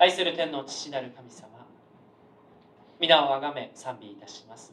[0.00, 1.48] 愛する天の父なる神様
[3.00, 4.72] 皆をあがめ賛美いたします。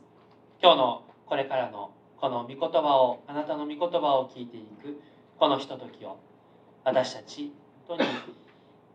[0.61, 5.01] 今日のこれからのこの御言葉をあなたの御言葉を聞いていく
[5.39, 6.19] このひとときを
[6.83, 7.51] 私たち
[7.87, 8.09] 本当に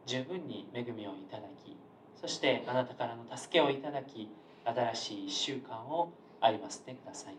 [0.07, 1.77] 十分に恵みをいただき
[2.21, 4.29] そしてあなたからの助けをいただき
[4.65, 7.35] 新しい1週間を歩ませてください。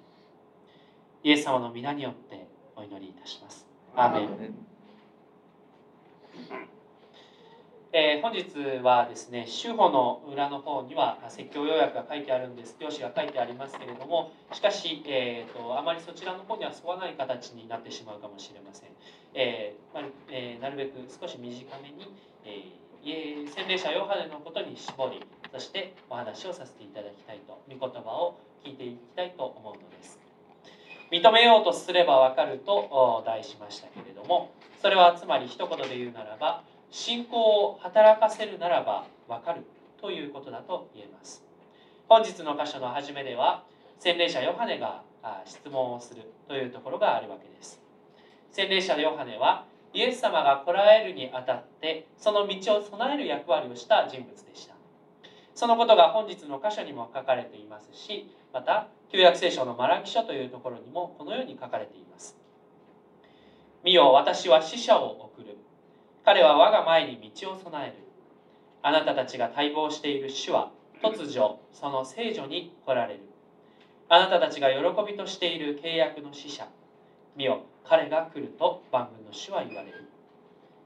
[1.24, 2.46] イエス様の皆によって
[2.76, 3.66] お祈りいたします。
[3.96, 4.56] アーメン。
[7.94, 8.48] えー、本日
[8.82, 18.90] はですね、主法の裏の方には説教要約が書いてあるんです、教師が書いてありますけれども、しかし、えーと、あまりそちらの方には沿わない形になってしまうかもしれません。
[19.34, 22.16] えーまえー、なるべく少し短めに、
[22.46, 25.20] えー、洗礼者ヨハネのことに絞り、
[25.52, 30.18] そしてお話をさせていただきたいと、御言葉を聞いていきたいと思うのです。
[31.12, 34.52] 認めようとすればわかると題しましたけれども、
[34.82, 39.64] それはつまり一言で言うならば、信仰を働かせるならばわかる
[40.02, 41.44] ということだと言えます。
[42.10, 43.64] 本日の箇所の初めでは
[43.98, 45.02] 洗礼者ヨハネが
[45.46, 47.82] 質問をするというところがあるわけです。
[48.52, 54.76] 洗礼者ヨハネはイエス様が来られるにあたってその道を備える役割をした人物でした。
[55.56, 62.38] そのことが本日の箇所にも書かれていますしまた旧約聖書のマラキ書というところにもこのように書かれています。
[63.84, 65.58] 見よ私は死者を送る。
[66.24, 67.94] 彼は我が前に道を備える。
[68.84, 73.22] あなたたちが待望している主は突如その聖女に来られる。
[74.08, 76.68] あなたたちが喜びとしている契約の使者。
[77.36, 80.10] 見よ彼が来ると万軍の主は言われる。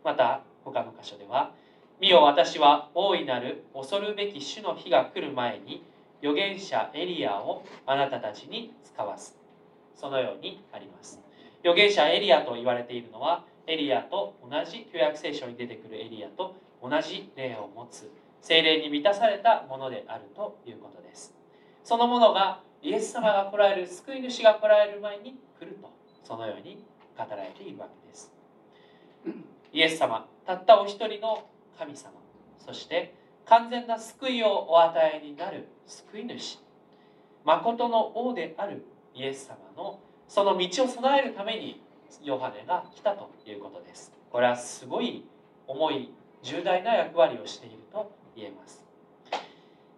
[0.05, 1.51] また他の箇所では
[1.99, 5.83] 見よ私は大いなる恐るべき主の日が来る前に
[6.21, 9.37] 預言者エリアをあなたたちに使わす。
[9.95, 11.19] そのようにあります。
[11.61, 21.33] 預言者エリアと言われているのはエリアと同じ旧約聖書に出てくるエリアと同じ霊を持つ精霊に満たされたものであるということです。
[21.83, 25.91] そのものがイエス様が来られる救い主が来られる前に来ると
[26.23, 26.83] そのように
[27.17, 28.31] 語られているわけです。
[29.73, 32.11] イエス様たったお一人の神様
[32.59, 33.15] そして
[33.45, 36.59] 完全な救いをお与えになる救い主。
[37.43, 41.81] 誠の王であるイエス様のその道を備えるために
[42.23, 44.11] ヨハネが来たということです。
[44.31, 45.25] これはすごい
[45.67, 46.11] 重い
[46.43, 48.85] 重大な役割をしていると言えます。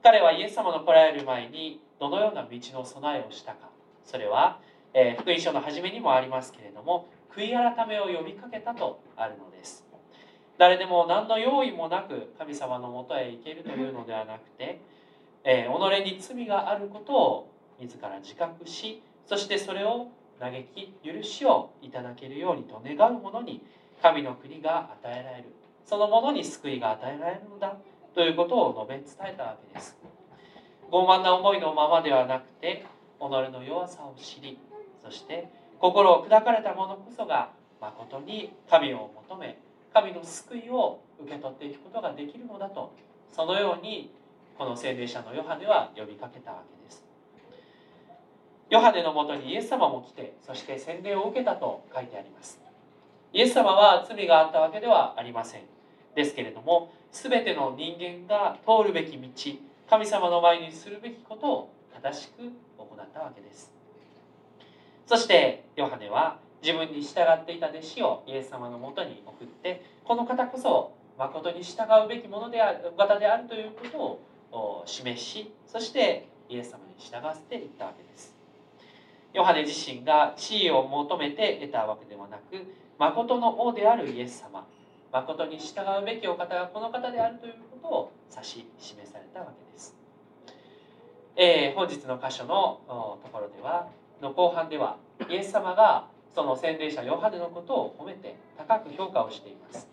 [0.03, 3.69] 彼はイエス様の来られる前にどのような道の備えをしたか。
[4.05, 4.59] それは、
[4.93, 9.85] えー、福音書の初めにもありますけれども悔い改めを呼びかけたとあるのです。
[10.57, 14.81] 誰でも何の用意もなく神様のもとへ行けるというのではなくて、
[15.43, 20.07] えー、己に罪があることを自ら自覚しそしてそれを
[20.39, 23.63] 嘆き許しをいただけるようにと願う者に
[24.01, 25.45] 神の国が与えられる。
[25.85, 27.77] そのものに救いが与えられるのだ
[28.13, 29.97] ということを述べ伝えたわけです。
[30.91, 32.85] 傲慢な思いのままではなくて
[33.19, 34.57] 己の弱さを知り
[35.03, 35.49] そして
[35.79, 39.59] 心を砕かれた者こそが誠に神を求め
[39.93, 42.93] 神の救いを受け取っていくことができるのだと
[43.33, 44.11] そのように
[44.57, 46.76] この聖霊者のヨハネは呼びかけたわけです。
[48.69, 52.59] ヨハネのもとにイエス様も来てそして洗礼を受けたと書いてあります。
[53.33, 55.61] イエス様は罪があったわけではありません。
[56.15, 59.29] ですけれども全ての人間が通るべき道
[59.89, 62.41] 神様の前にするべきことを正しく
[62.77, 63.71] 行ったわけです。
[65.05, 74.19] そしてヨハネは自分に従っていた弟子をイエス様のもとに送ってこの方こそ誠に従うべきものである方であるというこ
[74.51, 78.36] とを示しそしてイエス様に従わせていったわけです。
[79.37, 82.41] ヨハネ自身が地位を求めて得たわけではなく
[82.97, 84.65] 誠の王であるイエス様
[85.13, 89.95] 誠に従うべきお方がこの方であるということを指し示されたわけです、
[91.35, 92.81] えー、本日の箇所の
[93.23, 93.87] ところでは
[94.23, 94.97] の後半では
[95.29, 99.87] イエス様がその洗礼者ヨハネのことを褒めて高く評価をしています。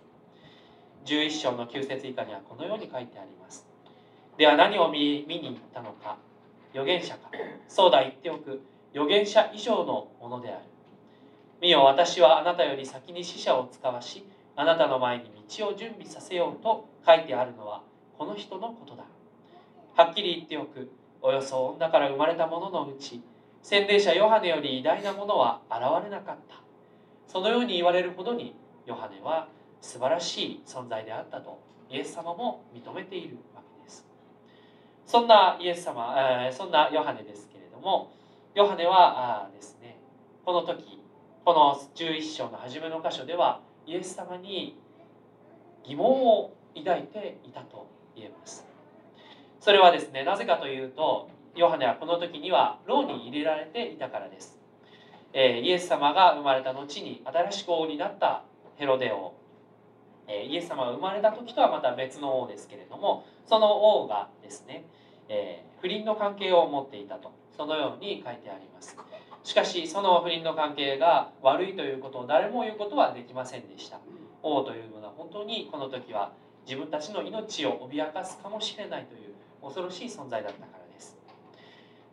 [1.05, 3.67] 11章の9節以下にはこのように書いてあります。
[4.39, 6.17] では何を見見に行ったのか。
[6.73, 7.31] 預言者か
[7.69, 8.61] そうだ言っておく。
[8.95, 10.65] 預言者以上のものである。
[11.61, 14.25] 見よ私はあなたより先に死者を使わし
[14.55, 17.83] あなたの前に道を準備させようと書いてあるのは
[18.17, 19.05] この人のことだ。
[19.97, 20.91] はっきり言っておく。
[21.23, 23.23] およそ女から生まれた者のうち
[23.63, 26.57] 洗礼者ヨハネより偉大なものは現れなかった。
[27.27, 28.55] そのように言われるほどに
[28.87, 29.49] ヨハネは
[29.81, 31.59] 素晴らしい存在であったと
[31.91, 34.07] イエス様も認めているわけです。
[35.07, 38.13] そんなイエス様、えー、そんなヨハネですけれども
[38.55, 39.99] ヨハネはあですね。
[40.45, 41.03] この時
[41.45, 44.79] この11章の初めの箇所ではイエス様に
[45.83, 48.65] 疑問を抱いていたと言えます。
[49.59, 54.57] それはですねなぜかというとヨハネはこの時には牢に入れられていたからです、
[55.33, 58.45] えー、イエス様が生まれた後に新しく王になった
[58.77, 59.35] ヘロデ王、
[60.29, 63.73] えー、イエス様が生まれた時とはまた別の王ですけれどもその
[64.03, 64.85] 王がですね、
[65.29, 67.33] えー、不倫の関係を持っていたと。
[67.57, 68.97] そのように書いてあります。
[69.43, 73.99] しかしその不倫の関係が悪いということを誰も言うことはできませんでした。
[74.43, 76.33] 王というのは本当にこの時は
[76.67, 81.17] 自分たちの命を脅かすかもしれないという恐ろしい存在だったからです。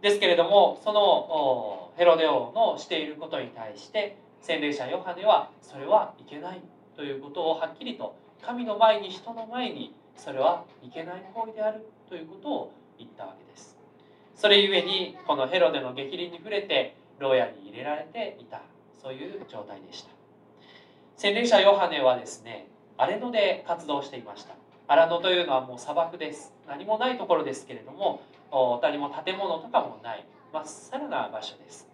[0.01, 6.61] ですけれどもそのヘロデ王のしていることに対して洗礼者ヨハネはそれはいけない
[6.95, 13.70] ということをはっきりと神の前に人の前にそれはいけない行為であるということを言ったわけです。
[14.41, 18.63] それゆえにこのヘロデの逆鱗に触れて牢屋に入れられていた。
[18.99, 20.09] そういう状態でした。
[21.15, 22.65] 洗礼者ヨハネはですね
[22.97, 24.55] 荒野で活動していました。
[24.87, 26.55] 荒野というのはもう砂漠です。
[26.67, 28.23] 何もないところですけれども
[28.81, 30.25] 何も建物とかもない。
[30.51, 31.87] まっさらな場所です。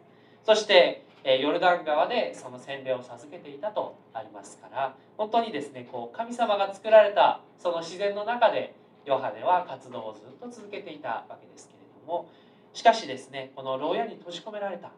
[0.45, 8.73] そしてヨルダン川でその洗礼を授けていたとありますから本当にですねこう神様が作られたその自然の中で
[9.03, 11.76] ヨハネは活動をずっと続けていたわけですけど
[12.07, 12.29] も
[12.73, 14.91] しかしですねこの牢屋に閉じ込められた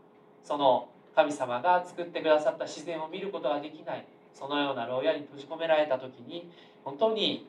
[0.43, 6.49] その神様が作ってくださった自然を見ることができないそのような牢屋に閉じ込められた時に
[6.85, 7.47] 本当に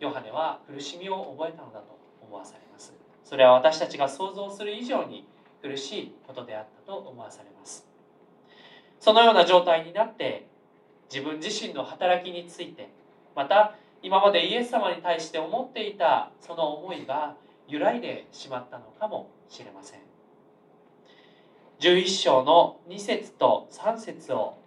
[0.00, 2.92] ヨハネは苦しみを覚えたのだと思わされます。
[3.24, 5.24] それは私たちが想像する以上に
[5.62, 7.86] 苦しいことであったと思わされます。
[8.98, 10.46] そのような状態になって
[11.12, 12.88] 自分自身の働きについて
[13.36, 17.36] また今までイエス様に対して思っていたその思いが
[17.72, 20.00] 揺らいでしまったのかもしれません。
[21.80, 24.58] 11章の2節と3節を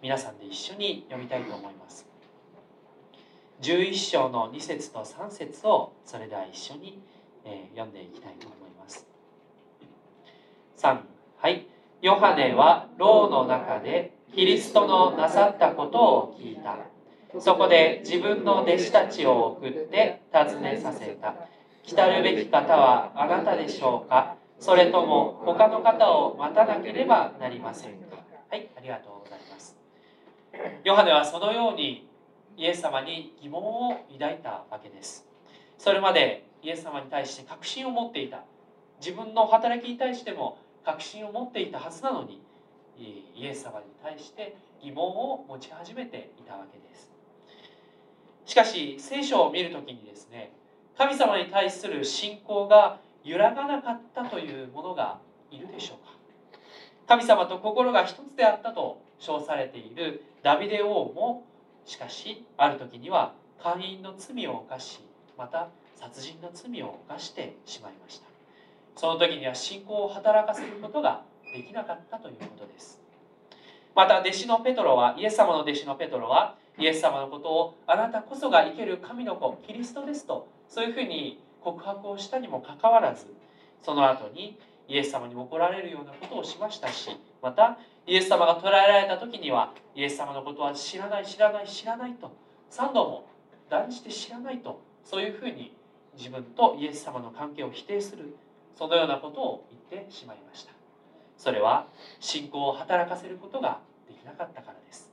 [0.00, 2.06] 皆さんで一緒に読みたいと思います。
[3.60, 7.02] 11章の2節と3節をそれでは一緒に、
[7.44, 9.04] え読んでいきたいと思います。
[10.78, 11.00] 3
[11.38, 11.66] はい。
[12.02, 16.76] ヨハネは牢の中でキリストのなさったことを聞いた。
[17.40, 21.34] そこで自分の弟子たちを送って尋ねさせた。
[21.86, 24.34] 来たるべき方はあなたでしょうか？
[24.58, 28.16] それとも他の方を待たなければなりませんか？
[28.50, 29.76] はいありがとうございます。
[30.82, 32.08] ヨハネはそのように
[32.56, 35.28] イエス様に疑問を抱いたわけです。
[35.78, 38.42] それまでイエス様に対して確信を持っていた。
[39.00, 42.42] 自分の働きに対しても確信を持っていたはずなのに
[42.98, 47.12] イエス様に対して疑問を持ち始めていたわけです。
[48.44, 50.50] しかし聖書を見る時にですね
[50.98, 55.18] 神様に対する信仰が揺らがなかったというものが
[55.50, 56.12] いるでしょうか？
[57.06, 61.44] 神様と心が一つであったと称されているダビデ王も
[61.84, 65.00] しかしある時には会員の罪を犯し
[65.36, 68.26] また殺人の罪を犯してしまいました。
[68.96, 71.22] その時には信仰を働かせることが
[71.54, 73.00] できなかったということです。
[73.94, 83.26] また弟子のペトロはイエス様の弟子のペトロはイエス様のことをあなたこそが生ける神の子キリストですとそういうふうに告白をしたにもかかわらず
[83.82, 84.58] その後に
[84.88, 87.10] イエス様に怒られるようなことをしましたし
[87.42, 92.32] またイエス様が捕らえられた時にはイエス様のことは知らない知らない知らないと
[92.70, 93.26] 3度も
[93.68, 95.72] 断じて知らないとそういうふうに
[96.16, 98.36] 自分とイエス様の関係を否定する
[98.76, 100.72] そのようなことを言ってしまいました。
[101.38, 101.86] それは
[102.20, 105.10] 信仰を働かせることができなかったからです。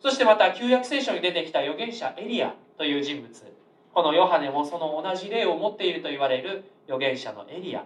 [0.00, 3.28] そしてまた旧約聖書に出てきた預言者エリアという人物。
[3.96, 7.82] このヨハネもその同じ霊を持っていると言われる預言者のエリア。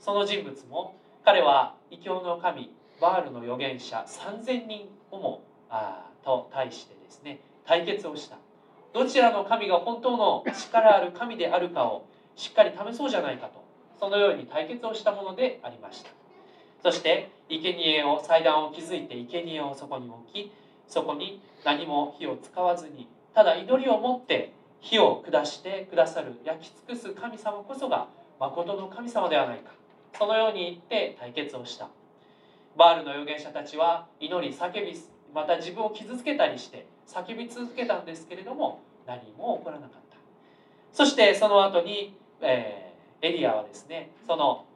[0.00, 8.38] その人物も彼は異教の神バールの預言者3000人をもあと対してですね対決をした。
[8.92, 13.64] どちらの神が本当の力ある神であるかをしっかり試そうじゃないかと
[14.00, 16.10] そのように対決をしたものでありました。
[16.82, 20.52] そして生贄を祭壇を築いて生贄をそこに置き
[20.88, 24.52] そこに何も火を使わずにただ祈りを持って
[24.86, 28.06] 火を下してくださる焼き尽くす神様こそが
[28.38, 29.72] 誠の神様ではないか。
[30.16, 31.88] そのように言って対決をした。
[32.76, 34.96] バールの預言者たちは祈り叫び
[35.34, 40.18] また自分を傷つけたりして叫び続けたんですけれども何も起こらなかった。
[40.92, 44.66] そしてその後に、えー、エリアはですねその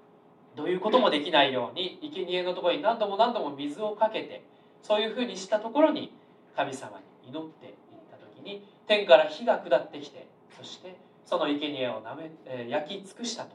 [0.56, 4.42] どういうこともできないように生贄のところに何度も何度も水をかけて
[4.82, 6.12] そういうふうにしたところに
[6.56, 7.72] 神様に祈っていっ
[8.10, 10.26] た時に天から火が下ってきて
[10.58, 13.50] そしてその生贄をなめ、えー、焼き尽くしたと。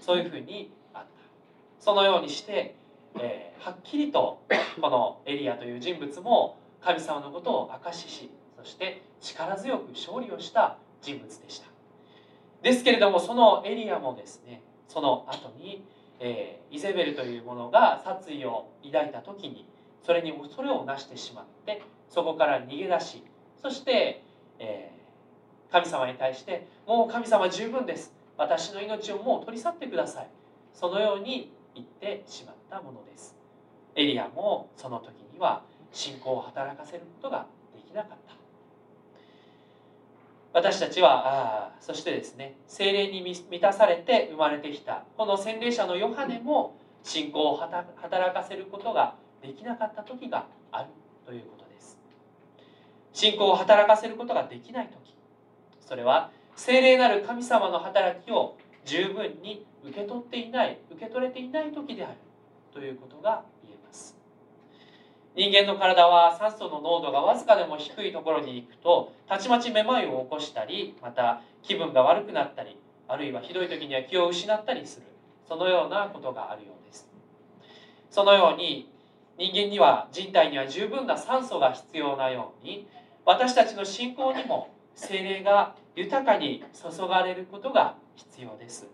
[0.00, 1.08] そういうふうにあった。
[1.78, 2.74] そのようにして、
[3.20, 4.40] えー、はっきりと
[4.80, 11.66] このエリアという人物も神様のことを証ししそして力強く勝利をした人物でした。
[12.62, 15.84] ですけれどもそのエリアもですねその後に、
[16.18, 19.68] えー、イゼベルというものが殺意を抱いた時に
[20.02, 23.22] それに恐れをなしてしまってそこから逃げ出し
[23.60, 24.22] そして、
[24.58, 28.14] えー、神様に対して「もう神様十分です。
[28.36, 30.28] 私の命をもう取り去ってください」
[30.72, 33.36] そのように言ってしまったものです。
[33.94, 35.62] エリアもその時には
[35.92, 38.28] 信仰を働かせることができなかった。
[40.52, 50.88] 私たちはあそしてですね精霊に満たされて生まれてきたこの洗礼者のヨハネも信仰を働かせることができなかった時がある
[51.26, 51.57] ということ
[53.18, 55.12] 信仰を働かせることができない時
[55.80, 62.14] それは精霊なる神様の働きを十分に受け取っていない受け取れていない時である
[62.72, 64.16] ということが言えます。
[65.34, 75.06] 人間の体は酸素の濃度がわずかでも低いところに行くとたちまちめまいを起こしたりまた気分が悪くなったりあるいはひどい時には気を失ったりする。
[75.48, 77.10] そのようなことがあるようです。
[78.10, 78.88] そのように
[79.38, 82.86] 人間には人体には十分な酸素が必要なように
[83.28, 88.86] 私たちの信仰にも精霊が豊かに注がれることが必要です。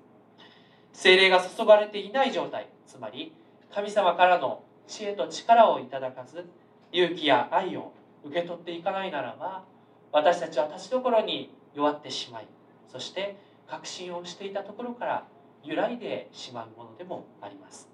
[0.92, 3.32] 精霊が注がれていない状態つまり
[3.72, 6.46] 神様からの知恵と力をいただかず
[6.90, 7.92] 勇気や愛を
[8.24, 9.62] 受け取っていかないならば
[10.10, 12.48] 私たちは立ちどころに弱ってしまい
[12.88, 13.36] そして
[13.68, 15.28] 確信をしていたところから
[15.62, 17.88] 揺らいでしまうものでもあります。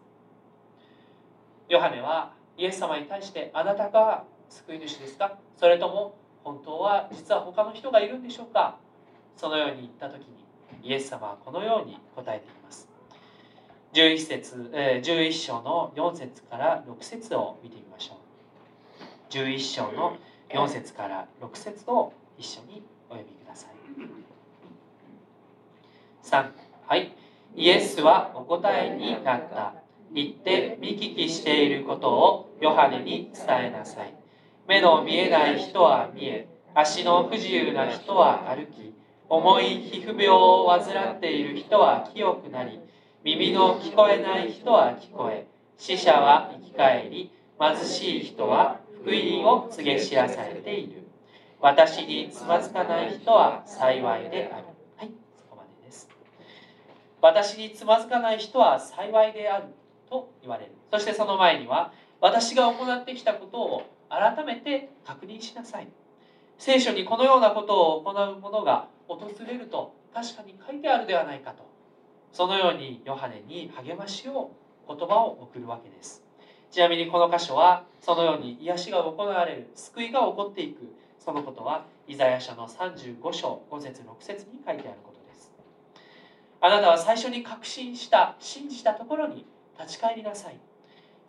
[1.68, 5.38] ヨハネはイエス様に対してあなたが救い主ですか？
[5.58, 8.76] それとも本当は実は他の人がいるんでしょうか？
[9.36, 10.26] そのように言った時に
[10.82, 12.88] イエス様はこのように答えています。
[13.92, 19.32] 11節、えー、11章の4節から6節を見てみましょう。
[19.32, 20.16] 11章の
[20.48, 23.70] 4節から6節を一緒にお読みください。
[26.22, 26.50] 3
[26.86, 27.12] はい。
[27.56, 29.74] イエスはお答えになった。
[30.12, 34.19] 行って見聞きしていることをヨハネに伝えなさい。
[34.70, 36.46] 目の見えない人は見え
[36.76, 38.94] 足の不自由な人は歩き
[39.28, 42.78] 重い皮膚病を患っている人は清くなり
[43.24, 51.02] 耳の聞こえない人は聞こえ死者は生き返り貧しい人は福音を告げ知らされている。
[51.60, 54.66] 私につまずかない人は幸いである。
[54.96, 56.08] はいそこまでです。
[57.20, 59.64] 私につまずかない人は幸いである
[60.08, 60.72] と言われる。
[60.92, 65.88] そしてその前には私が行ってきたことを改めて確認しなさい。
[66.58, 71.70] 聖書にこのようなことを行う者が訪れると確かに書いてあるではないかと。
[72.32, 74.52] そのようにヨハネに励ましを
[74.86, 76.22] 言葉を送るわけです。
[76.70, 85.52] ちなみにこの箇所はそのように癒しが行われる救いが起こっていくそのことはイザヤ書の35章5節6節に書いてあることです。
[86.60, 89.46] あなたは最初に確信した信じたところに
[89.78, 90.58] 立ち返りなさい。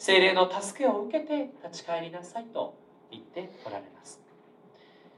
[0.02, 2.76] 精霊の助けを受けて立ち返りなさいと
[3.12, 4.20] 言っておられます。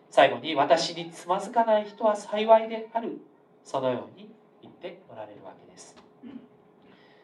[0.10, 3.22] 最後に私につまずかない人は幸いである
[3.64, 4.30] そのように
[4.62, 5.96] 言っておられるわけです。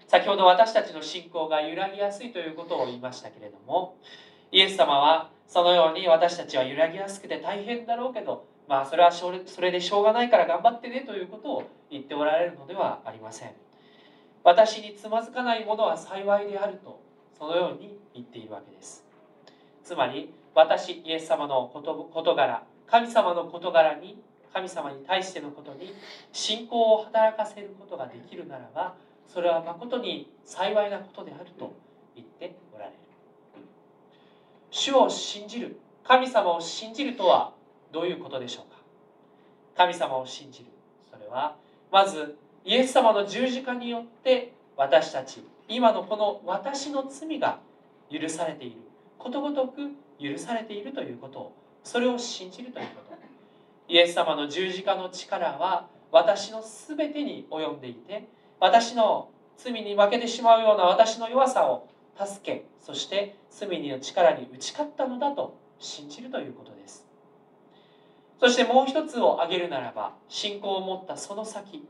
[0.07, 3.97] 先ほど私たちの信仰が揺らぎやすいということを言いましたけれども
[4.53, 13.51] イエス様はそのように私たちは揺らぎやすくて大変だろうけどまあそれはそれでしょうがないから頑張ってねということを言っておられるのではありません。
[14.45, 17.08] 私につまずかないものは幸いであると
[17.39, 19.03] そのように言っているわけです。
[19.83, 24.21] つまり私イエス様の事柄神様の事柄に
[24.53, 25.93] 神様に対してのことに
[26.33, 28.95] 信仰を働かせることができるならば
[29.27, 31.73] それは誠に幸いなことであると
[32.15, 32.97] 言っておられる。
[34.71, 37.53] 主を信じる神様を信じるとは
[37.91, 38.79] どういうことでしょうか？
[39.77, 40.65] 神様を信じる。
[41.11, 41.55] それは
[41.91, 47.59] まずイエス様の十字架によって私たち今のこの私の罪が
[48.11, 48.81] 許されている。
[49.17, 51.39] ことごとく許されているということ。
[51.39, 53.09] をそれを信じるということ。
[53.89, 58.27] イエス様の十字架の力は私の全てに及んでいて
[58.59, 67.07] 私の罪に負けてしまうような私の弱さを助けそして罪の力に打ち勝ったのだと信じるということです。
[68.39, 71.83] そしてもう一つを挙げるならば信仰を持ったその先。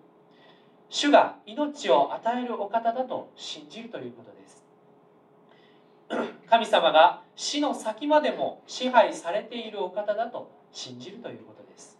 [0.90, 4.64] 主が命を与えるお方だと信じるということです。
[6.50, 12.00] 神様が死の先までも支配されているお方だと信じるということです。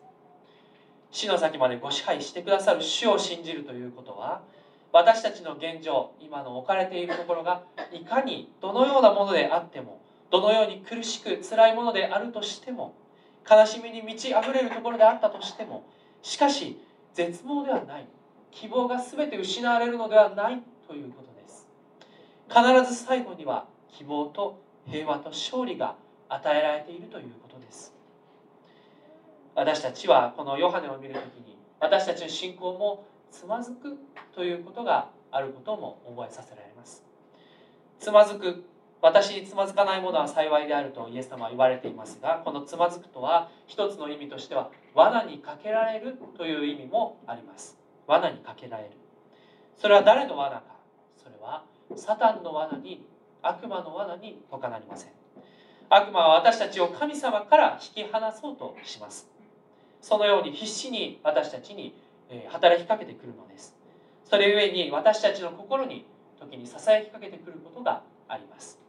[1.12, 4.42] 死の先までご支配してくださる主を信じるということは
[4.92, 12.96] 私たちの現状今の置かれているところがいかにどのようなものであってもどのように苦しく辛いものであるとしても
[13.50, 15.86] 悲しみに満ち溢れるところであったとしても
[16.22, 16.80] しかし
[17.14, 18.08] 絶望ではない。
[18.52, 21.68] 希望が全て失われるのではないということです。
[22.48, 25.96] 必ず最後には希望と平和と勝利が
[26.28, 27.94] 与えられているということです。
[29.56, 33.98] 私たちはこのヨハネを見るときに私たちの信仰もつまずく
[34.34, 37.04] ということがあることも覚えさせられます。
[38.00, 38.64] つまずく
[39.02, 47.79] 私につまずかないものは幸いであるとイエス様は言われていますがこのつまずくとは一つの意味としては罠にかけられるという意味もあります。
[48.10, 48.90] 罠にかけられる。
[49.78, 50.64] それは誰の罠か。
[51.16, 51.64] それは
[51.96, 53.06] サタンの罠に
[53.44, 55.12] 悪魔の罠に他なりません。
[55.90, 59.30] 悪魔は私たちを神様から引き離そうとします。
[60.02, 61.94] そのように必死に私たちに
[62.48, 63.76] 働きかけてくるのです。
[64.26, 66.08] それゆえに私たちの心に
[66.40, 68.80] 時にささやきかけてくることがあります。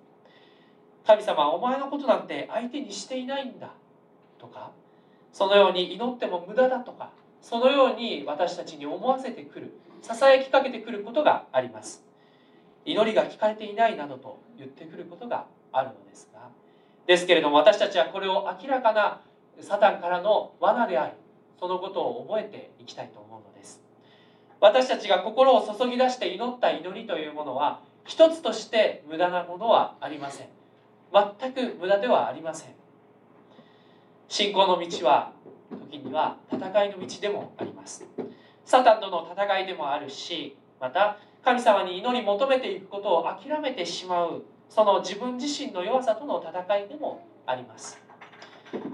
[1.07, 3.75] 神様はお前のことなんて相手にしていないんだ
[4.39, 4.71] とか。
[5.33, 7.11] そのように祈っても無駄だとか。
[7.41, 12.05] そのように私たちに思わせてくるささやきかけてくることがあります。
[12.85, 16.49] 祈りが聞かれていないなどと言ってくることがあるのですが。
[17.07, 19.21] ですけれども私たちはこれを明らかな
[19.61, 21.13] サタンからの罠であり
[21.59, 23.83] そのことを覚えていきたいと思うのです。
[24.61, 30.49] 私たちが心を注ぎ出して祈った祈りというものは一つとして無駄なものはありません。
[31.13, 32.75] 全く無駄ではありません。
[34.29, 35.33] 信仰の道は
[35.77, 38.07] 時には戦いの道でもあります。
[38.65, 47.99] サタンとの戦いでもあるしまた神様に祈り求めていくことを諦めてしまうその自分自身の弱さとの戦いでもあります。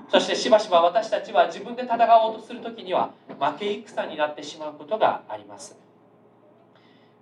[0.08, 5.76] そしてしばしば私たちは自分で戦おうとする時には負け戦になってしまうことがあります。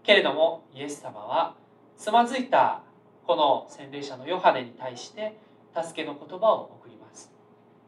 [0.05, 1.57] けれどもイエス様は
[1.97, 2.83] つまずいた
[3.27, 5.37] この洗礼者のヨハネに対して
[5.75, 7.33] 助けの言葉を送ります。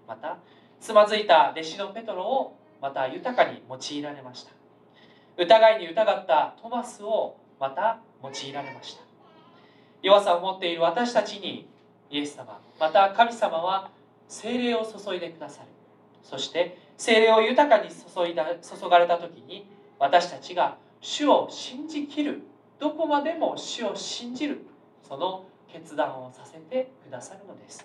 [0.08, 0.38] また
[0.87, 4.52] つまずいた弟子のペトロをまた豊かに用いられました。
[5.37, 9.02] 疑いに疑ったトマスをまた用いられました。
[10.00, 11.69] 弱さを持っている私たちに
[12.08, 13.91] イエス様また神様は
[14.28, 15.69] 精霊を注いでくださる。
[16.23, 22.43] そして精霊を豊かに注いだ注がれた時に私たちが主を信じきる。
[22.78, 24.65] どこまでも主を信じる。
[25.02, 27.84] その決断をさせてくださるのです。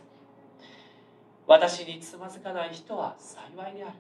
[1.48, 3.94] 私につまずかない人は幸いである。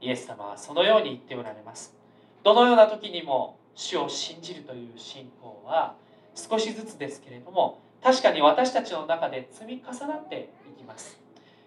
[0.00, 1.94] イエス様はそのように言っておられます。
[2.42, 5.94] どのような時にも主を信じるという信仰は
[6.34, 11.18] 少しずつですけれども確かに私たちの中で積み重なっていきます。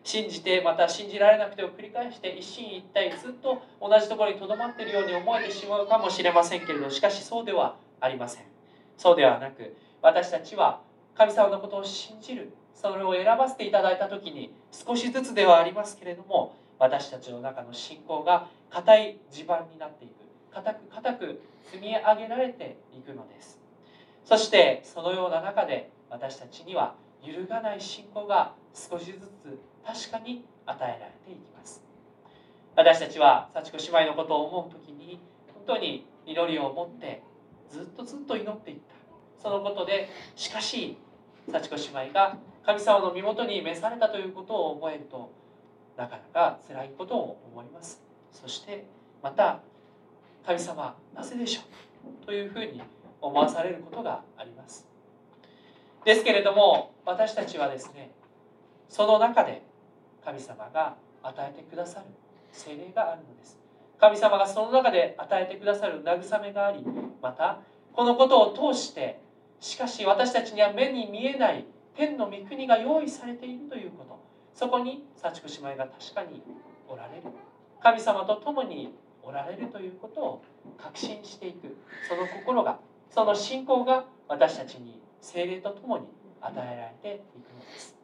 [0.03, 8.43] 信じてまた信じられなくてを繰り返して一進一退ずっと同じところにとどまっているように思えてしまうかもしれませんけれどしかしそうではありません。
[8.97, 10.81] そうではなく私たちは
[11.15, 20.11] 神様のことを信じるそれを選ばせていただいた時に少しずつではありますけれども私たちの中の信仰が固い地盤になっていく。
[20.53, 23.59] 固く固く積み上げられていくのです。
[24.23, 31.81] そしてそのような中で私たちには揺るがない信仰が少しずつ確かに与えられていきます。
[32.75, 35.19] 私たちは幸子姉妹のことを思う時に
[35.53, 37.23] 本当に祈りを持って
[37.71, 39.41] ずっとずっと祈っていった。
[39.41, 40.97] そのことでしかし
[41.51, 42.37] 幸子姉妹が
[42.67, 45.31] 神様の身元に召されたということを覚えると
[45.95, 48.01] なかなか辛いことを思います。
[48.33, 48.85] そして
[49.23, 49.61] また
[50.45, 51.61] 神様なぜでしょ
[52.23, 52.25] う？
[52.25, 52.83] というふうに
[53.21, 54.85] 思わされることがあります。
[56.03, 58.11] ですけれども私たちはですね
[58.89, 59.61] その中で
[60.25, 62.05] 神様が与えてくださる
[62.51, 63.57] 精霊があるのです。
[63.97, 66.85] 神様がその中で与えてくださる慰めがあり
[67.21, 67.61] また
[67.93, 69.21] このことを通して
[69.61, 71.65] しかし私たちには目に見えない
[71.97, 74.19] 天の御国が用意されているということ。
[74.53, 76.43] そこに幸子姉妹が確かに
[76.87, 77.23] おられる。
[77.81, 80.43] 神様と共におられるということを
[80.77, 81.75] 確信していく。
[82.07, 82.79] その心が
[83.09, 86.05] その信仰が私たちに精霊とともに
[86.39, 87.95] 与えられていくのです。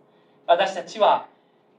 [0.48, 1.28] 私たちは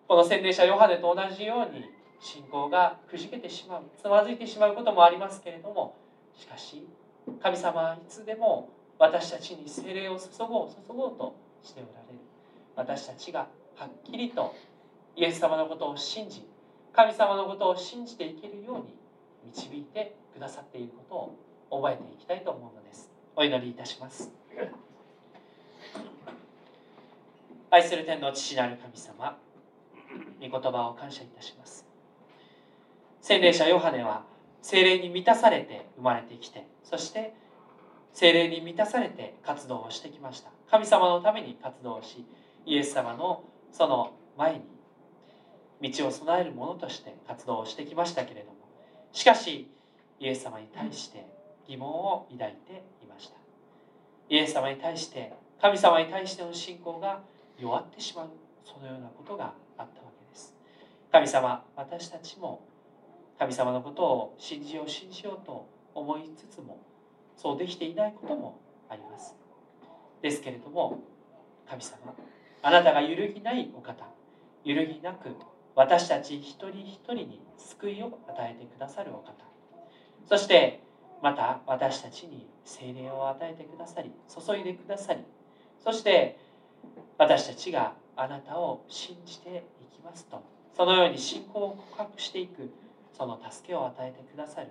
[0.07, 5.97] この洗礼者ヨハネと同じように信仰がくじけてしまうつまずいてしまうこともありますけれども
[6.39, 6.87] しかし
[7.43, 12.19] 神様はいつでも私たちに精霊を注ごう注ごうとしておられる。
[12.77, 14.55] 私たちがはっきりと
[15.17, 16.47] イエス様のことを信じ
[16.93, 18.95] 神様のことを信じていけるように
[19.47, 21.35] 導いてくださっているこ
[21.71, 23.11] とを覚えていきたいと思うのです。
[23.35, 24.31] お祈りいたします。
[27.71, 29.37] 愛する天の父なる神様
[30.41, 31.85] 御言葉を感謝いたします。
[33.21, 34.25] 洗礼者ヨハネは
[34.63, 37.35] 精霊に満たされて生まれてきてそして
[38.13, 40.54] 精霊に満たされて活動をしてきました。
[40.71, 42.25] 神様のために活動し
[42.67, 44.61] イエス様のその前
[45.81, 48.57] に道を備える者として活動をしてきましたけれども
[49.13, 49.71] しかし
[50.19, 51.27] イエス様に対して
[51.67, 53.37] 疑問を抱いていました。
[54.29, 57.23] イエス様に対して神様に対しての信仰が
[57.59, 58.29] 弱ってしまう
[58.65, 60.55] そのようなことがあったわけです。
[61.13, 62.67] 神様私たちも
[63.39, 66.79] 神様のことを信じよう信じようと思いつつも
[67.37, 69.35] そうできていないこともあります。
[70.25, 71.03] ですけれども
[71.69, 71.99] 神様
[72.63, 74.07] あなたが揺るぎないお方
[74.65, 75.37] 揺るぎなく
[75.75, 79.35] 私たち一人一人に救いを与えてくださるお方。
[80.27, 80.81] そして
[81.23, 85.21] また私たちに精霊を与えてくださり注いでくださり
[85.83, 86.39] そして
[87.19, 90.43] 私たちがあなたを信じていきますと
[90.75, 92.71] そのように信仰を告白していく
[93.13, 94.69] その助けを与えてくださる。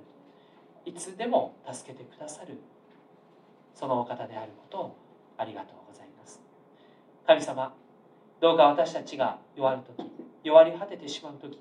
[0.85, 2.57] いつでも助けてくださる
[3.75, 5.02] そのお方であることを
[5.37, 6.41] ありがとうございます。
[7.25, 7.73] 神様
[8.39, 10.09] どうか私たちが弱る時
[10.43, 11.59] 弱り果ててしまう時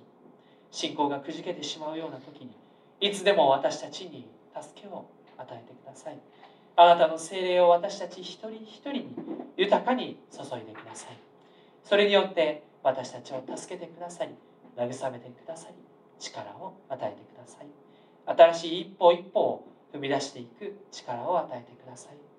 [0.71, 2.57] 信仰がくじけてしまうような時に
[3.01, 4.29] いつでも私たちに
[4.61, 5.07] 助けを
[5.37, 6.19] 与えてください。
[6.75, 9.17] あなたの精霊を私たち一人一人に
[9.57, 11.19] 豊かに注いでください。
[11.85, 14.35] それによって私たちを助けてくださり
[14.77, 15.75] 慰めてくださり
[16.19, 17.67] 力を与えてください。
[18.25, 22.32] 新しい一歩一歩を踏み出していく力を与えてください。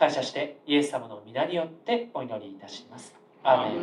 [0.00, 3.14] 感謝してイエス様の皆によってお祈りいたします。
[3.44, 3.78] アーメン。